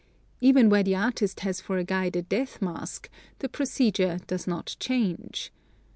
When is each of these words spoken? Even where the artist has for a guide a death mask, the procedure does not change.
Even 0.39 0.67
where 0.67 0.81
the 0.81 0.95
artist 0.95 1.41
has 1.41 1.61
for 1.61 1.77
a 1.77 1.83
guide 1.83 2.15
a 2.15 2.23
death 2.23 2.59
mask, 2.59 3.07
the 3.37 3.47
procedure 3.47 4.17
does 4.25 4.47
not 4.47 4.75
change. 4.79 5.51